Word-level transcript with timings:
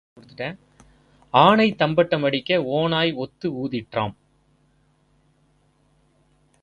ஆனை 1.33 1.71
தம்பட்டம் 1.71 2.23
அடிக்க 2.23 2.63
ஓநாய் 2.63 3.13
ஒத்து 3.13 3.51
ஊதிற்றாம். 3.51 4.13